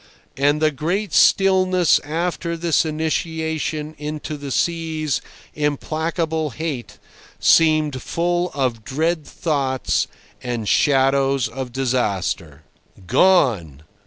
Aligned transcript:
And 0.35 0.63
the 0.63 0.71
great 0.71 1.13
stillness 1.13 1.99
after 1.99 2.57
this 2.57 2.85
initiation 2.85 3.93
into 3.99 4.35
the 4.35 4.49
sea's 4.49 5.21
implacable 5.53 6.49
hate 6.49 6.97
seemed 7.39 8.01
full 8.01 8.49
of 8.55 8.83
dread 8.83 9.27
thoughts 9.27 10.07
and 10.41 10.67
shadows 10.67 11.47
of 11.47 11.71
disaster. 11.71 12.63
"Gone!" 13.05 13.83